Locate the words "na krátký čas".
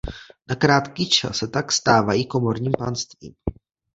0.49-1.37